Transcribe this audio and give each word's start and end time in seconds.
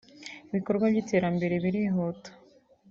ibikorwa 0.49 0.85
by’iterambere 0.91 1.55
birihuta 1.63 2.29